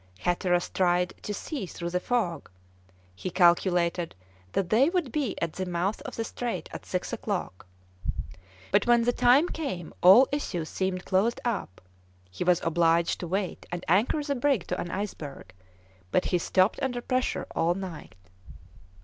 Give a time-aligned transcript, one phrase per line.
[0.21, 2.49] Hatteras tried to see through the fog;
[3.13, 4.15] he calculated
[4.53, 7.67] that they would be at the mouth of the strait at six o'clock,
[8.71, 11.81] but when the time came all issue seemed closed up;
[12.31, 15.53] he was obliged to wait and anchor the brig to an iceberg;
[16.09, 18.15] but he stopped under pressure all night.